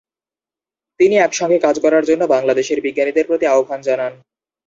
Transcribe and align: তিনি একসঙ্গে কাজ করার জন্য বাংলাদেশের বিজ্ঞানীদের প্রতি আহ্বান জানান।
তিনি 0.99 1.15
একসঙ্গে 1.17 1.57
কাজ 1.59 1.75
করার 1.79 2.03
জন্য 2.05 2.23
বাংলাদেশের 2.27 2.79
বিজ্ঞানীদের 2.85 3.27
প্রতি 3.27 3.45
আহ্বান 3.47 3.79
জানান। 3.81 4.13